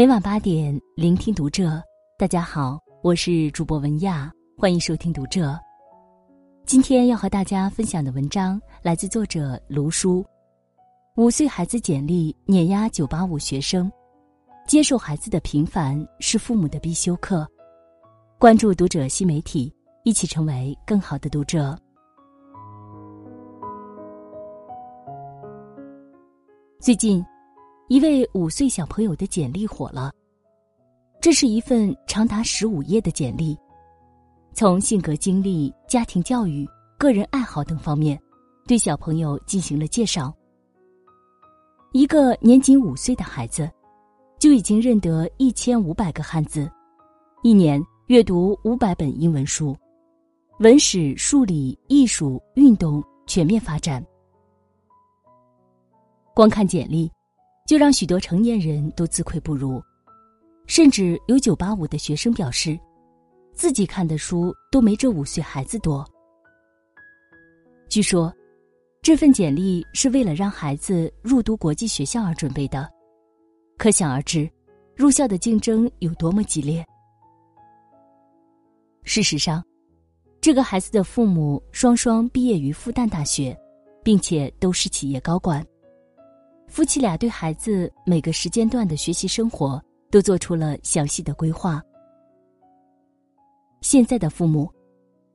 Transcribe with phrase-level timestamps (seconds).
[0.00, 1.78] 每晚八点，聆听读者。
[2.16, 5.60] 大家好，我是主播文亚，欢迎收听读者。
[6.64, 10.24] 今天要和大家分享的文章来自作者卢叔。
[11.16, 13.92] 五岁孩子简历碾压九八五学生，
[14.66, 17.46] 接受孩子的平凡是父母的必修课。
[18.38, 19.70] 关注读者新媒体，
[20.04, 21.78] 一起成为更好的读者。
[26.80, 27.22] 最近。
[27.90, 30.12] 一位五岁小朋友的简历火了。
[31.20, 33.58] 这是一份长达十五页的简历，
[34.54, 36.64] 从性格、经历、家庭教育、
[36.96, 38.16] 个人爱好等方面，
[38.64, 40.32] 对小朋友进行了介绍。
[41.90, 43.68] 一个年仅五岁的孩子，
[44.38, 46.70] 就已经认得一千五百个汉字，
[47.42, 49.76] 一年阅读五百本英文书，
[50.60, 54.00] 文史、数理、艺术、运动全面发展。
[56.36, 57.10] 光看简历。
[57.70, 59.80] 就让许多成年人都自愧不如，
[60.66, 62.76] 甚至有九八五的学生表示，
[63.52, 66.04] 自己看的书都没这五岁孩子多。
[67.88, 68.34] 据说，
[69.02, 72.90] 这份简历是为了让孩子入读国际学校而准备的，
[73.78, 74.50] 可想而知，
[74.96, 76.84] 入校的竞争有多么激烈。
[79.04, 79.64] 事实上，
[80.40, 83.56] 这个孩子的父母双双毕业于复旦大学，
[84.02, 85.64] 并且都是企业高管。
[86.70, 91.82] 夫妻俩对孩子每个时间段的学习生活都做出了详细的规划。
[93.80, 94.70] 现在的父母，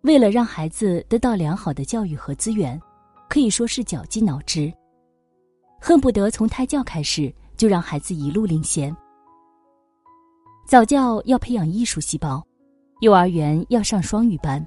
[0.04, 2.82] 为了让孩子得到良好的教育和资源，
[3.28, 4.74] 可以说是绞尽脑汁，
[5.78, 8.96] 恨不得从胎教开始就让孩子一路领先。
[10.66, 12.42] 早教要培养艺术细胞，
[13.02, 14.66] 幼儿园要上双语班，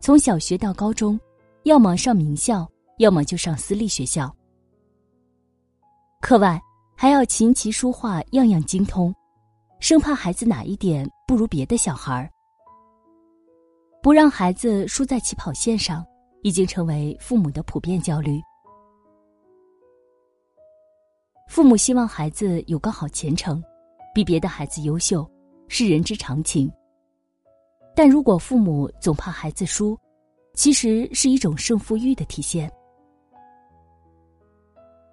[0.00, 1.18] 从小学到高中，
[1.62, 4.34] 要么上名校，要么就上私立学校。
[6.26, 6.60] 课外
[6.96, 9.14] 还要琴棋书画样样精通，
[9.78, 12.28] 生怕孩子哪一点不如别的小孩儿。
[14.02, 16.04] 不让孩子输在起跑线上，
[16.42, 18.42] 已经成为父母的普遍焦虑。
[21.46, 23.62] 父母希望孩子有个好前程，
[24.12, 25.24] 比别的孩子优秀，
[25.68, 26.68] 是人之常情。
[27.94, 29.96] 但如果父母总怕孩子输，
[30.54, 32.68] 其实是一种胜负欲的体现。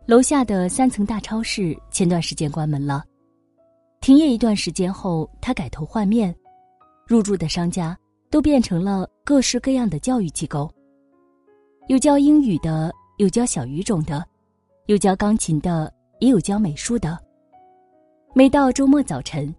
[0.05, 3.05] 楼下的三层大超市前段时间关门了，
[4.01, 6.35] 停业一段时间后，他改头换面，
[7.07, 7.97] 入驻的商家
[8.29, 10.69] 都变成了各式各样的教育机构，
[11.87, 14.21] 有教英语的，有教小语种的，
[14.87, 17.17] 有教钢琴的，也有教美术的。
[18.33, 19.55] 每到周末早晨，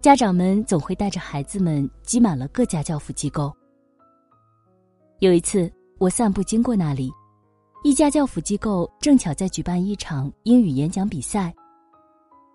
[0.00, 3.52] 家长们总会带着孩子们挤满了各家教辅机构。
[5.18, 7.10] 有一次，我散步经过那里。
[7.88, 11.54] 一家教辅机构正巧在举办一场英语演讲比赛，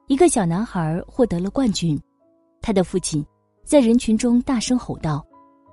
[0.05, 1.99] 一个小男孩获得了冠军，
[2.61, 3.25] 他的父亲
[3.66, 5.25] 在人群中大声吼道：“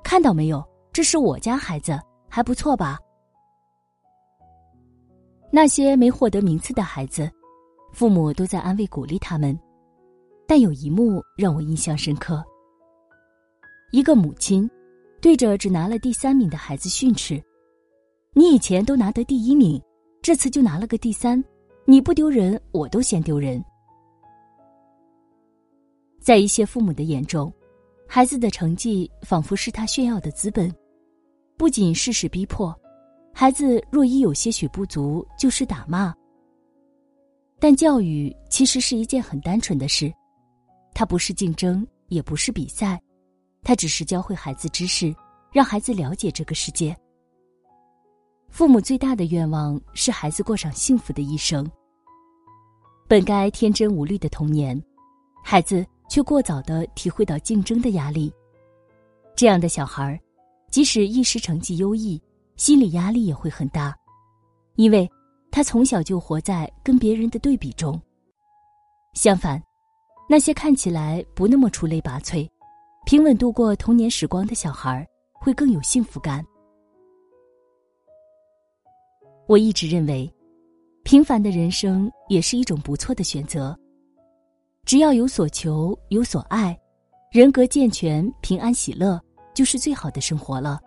[0.02, 2.98] 看到没有，这是我家孩子，还不错吧？”
[5.52, 7.30] 那些没获得名次的孩子，
[7.92, 9.54] 父母都在安慰鼓励他们，
[10.48, 12.42] 但有一幕让我印象深刻：
[13.92, 14.66] 一个母亲
[15.20, 17.38] 对着只拿了第三名的孩子训斥。
[18.32, 19.80] 你以前都拿得第一名，
[20.22, 21.42] 这次就拿了个第三，
[21.84, 23.62] 你不丢人，我都嫌丢人。
[26.20, 27.52] 在一些父母的眼中，
[28.06, 30.72] 孩子的成绩仿佛是他炫耀的资本，
[31.56, 32.72] 不仅事事逼迫，
[33.34, 36.14] 孩子若一有些许不足，就是打骂。
[37.58, 40.12] 但教育其实是一件很单纯的事，
[40.94, 43.00] 它不是竞争，也不是比赛，
[43.64, 45.12] 它只是教会孩子知识，
[45.52, 46.96] 让孩子了解这个世界。
[48.50, 51.68] 父母最大的愿望是孩子过上幸福的一生。
[53.08, 54.80] 本该天真无虑的童年，
[55.42, 58.32] 孩子却过早的体会到竞争的压力。
[59.34, 60.20] 这样的小孩，
[60.70, 62.20] 即使一时成绩优异，
[62.56, 63.96] 心理压力也会很大，
[64.76, 65.08] 因为
[65.50, 67.98] 他从小就活在跟别人的对比中。
[69.14, 69.62] 相反，
[70.28, 72.46] 那些看起来不那么出类拔萃、
[73.06, 76.44] 平稳度过童年时光的小孩，会更有幸福感。
[79.50, 80.32] 我一直认为，
[81.02, 83.76] 平凡的人生也是一种不错的选择。
[84.84, 86.78] 只要有所求，有所爱，
[87.32, 89.20] 人格健全、平安喜乐，
[89.52, 90.78] 就是最好的生活了，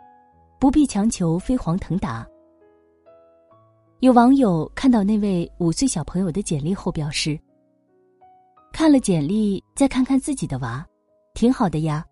[0.62, 2.26] 不必强求飞黄腾达。
[4.00, 7.38] 有网友看到那位五岁小朋友的简历后表示
[8.72, 10.88] ：“看了简历，再看看自己的娃，
[11.34, 12.06] 挺好的呀，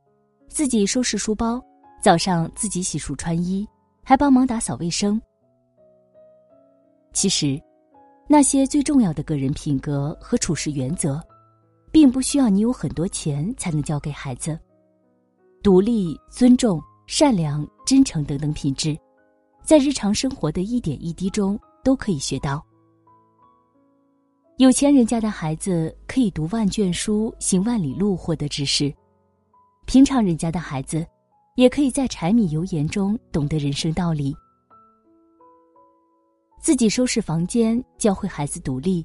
[0.50, 1.64] 自己收拾书包，
[2.04, 3.66] 早上自己洗漱穿衣，
[4.04, 5.18] 还帮忙打扫卫生。”
[7.14, 7.62] 其实，
[8.28, 11.22] 那些最重要的个人品格和处事原则，
[11.92, 14.58] 并不需要你有很多钱才能教给孩子。
[15.62, 18.98] 独立、尊重、善良、真诚等等品质，
[19.64, 22.66] 在日常生活的一点一滴中都可以学到。
[24.58, 28.94] 有钱人家的孩子可以读万卷书、行万里路获得知识，
[29.86, 31.06] 平常人家的孩子
[31.56, 34.34] 也可以在柴米油盐中懂得人生道理。
[36.62, 39.04] 自己收拾房间，教会孩子独立；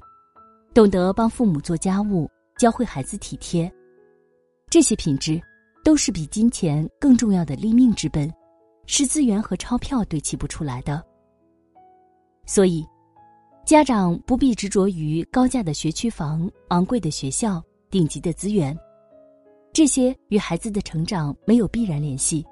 [0.75, 3.69] 懂得帮父母做家务，教会孩子体贴。
[4.69, 5.41] 这些品质，
[5.83, 8.31] 都是比金钱更重要的立命之本，
[8.85, 11.03] 是资源和钞票堆砌不出来的。
[12.45, 12.85] 所以，
[13.65, 17.59] 家长不必执着于高价的学区房、昂贵的学校、
[17.89, 18.77] 顶级的资源，
[19.73, 22.45] 这些与孩子的成长没有必然联系。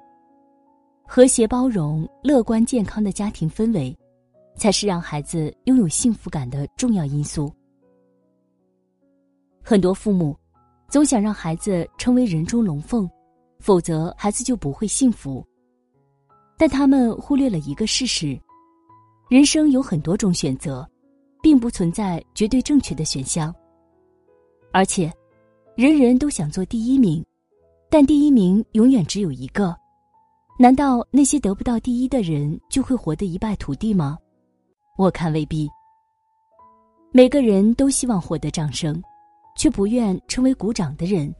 [1.06, 3.96] 和谐、包容、乐观、健康的家庭氛围。
[4.56, 7.52] 才是让孩子拥有幸福感的重要因素。
[9.62, 10.36] 很多父母
[10.88, 13.08] 总想让孩子成为人中龙凤，
[13.58, 15.44] 否则孩子就不会幸福。
[16.56, 18.38] 但他们忽略了一个事实：
[19.28, 20.88] 人生有很多种选择，
[21.42, 23.54] 并不存在绝对正确的选项。
[24.72, 25.12] 而且，
[25.74, 27.24] 人人都想做第一名，
[27.90, 29.76] 但第一名永远只有一个。
[30.58, 34.16] 难道那些得不到第一的人就会活得一败涂地吗？
[34.96, 35.68] 我看未必。
[37.12, 39.02] 每个人都希望获得掌声，
[39.56, 41.34] 却不愿成为鼓掌的人。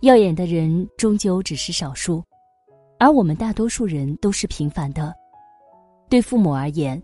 [0.00, 2.22] 耀眼的人终究只是少数，
[2.98, 5.14] 而我们大多数人都是平凡的。
[6.08, 7.02] 对父母而言，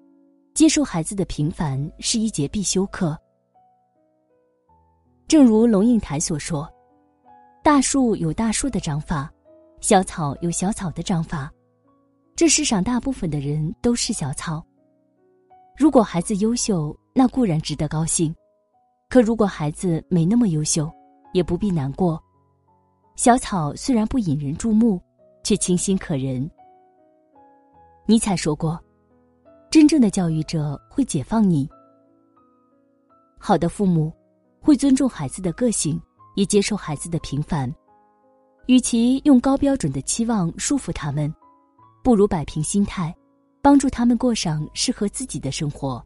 [0.54, 3.16] 接受孩子的平凡是一节必修课。
[5.28, 6.70] 正如龙应台所说
[7.62, 9.30] ：“大树有大树的长法，
[9.80, 11.52] 小草有小草的长法。
[12.34, 14.64] 这世上大部分的人都是小草。”
[15.76, 18.32] 如果孩子优秀，那固然值得高兴；
[19.10, 20.90] 可如果孩子没那么优秀，
[21.34, 22.18] 也不必难过。
[23.14, 24.98] 小草虽然不引人注目，
[25.44, 26.50] 却清新可人。
[28.06, 28.82] 尼采说过
[29.70, 31.68] ：“真正的教育者会解放你。”
[33.38, 34.10] 好的父母
[34.60, 36.00] 会尊重孩子的个性，
[36.36, 37.70] 也接受孩子的平凡。
[38.64, 41.32] 与其用高标准的期望束缚他们，
[42.02, 43.14] 不如摆平心态。
[43.66, 46.00] 帮助他们过上适合自己的生活。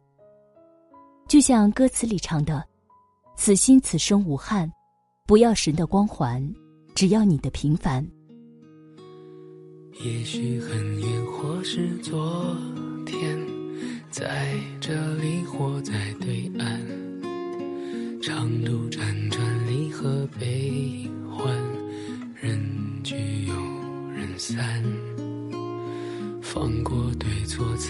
[1.27, 2.67] 就像歌词里唱的
[3.37, 4.67] ：“此心此生无憾，
[5.27, 6.43] 不要神的光环，
[6.95, 8.03] 只要你的平凡。”
[10.03, 12.57] 也许很远，或是昨
[13.05, 13.39] 天，
[14.09, 16.81] 在这里或在对岸，
[18.23, 21.55] 长路辗转，离合悲欢，
[22.33, 22.59] 人
[23.03, 23.53] 聚又
[24.09, 24.83] 人散。
[26.41, 26.90] 放过，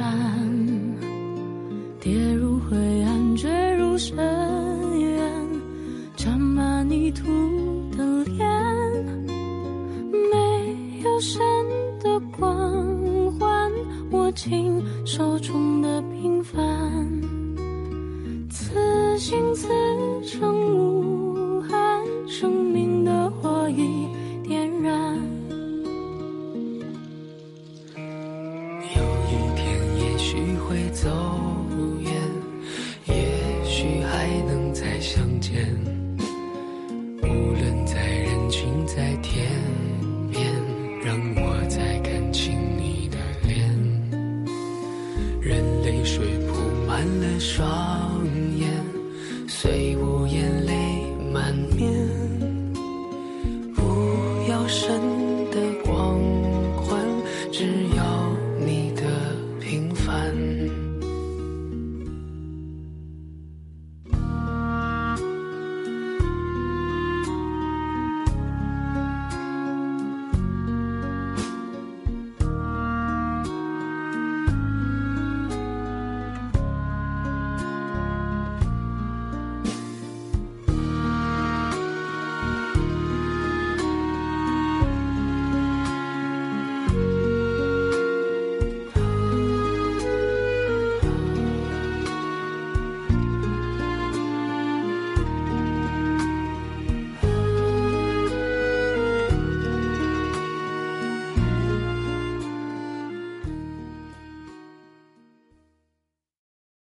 [0.00, 0.96] 而战，
[2.00, 4.16] 跌入灰暗，坠入深
[4.98, 5.20] 渊，
[6.16, 7.26] 沾满泥土
[7.94, 8.48] 的脸，
[10.32, 11.38] 没有神
[12.02, 12.50] 的光
[13.38, 13.70] 环，
[14.12, 16.58] 握紧手中的平凡，
[18.48, 19.68] 此心此
[20.22, 20.89] 生无
[37.22, 39.46] 无论在人群在天
[40.30, 40.42] 边
[41.04, 43.68] 让我再看清你的脸。
[45.40, 46.54] 任泪水铺
[46.86, 48.24] 满了双
[48.58, 48.68] 眼
[49.48, 50.74] 虽无言泪
[51.32, 51.90] 满面。
[53.74, 55.09] 不要神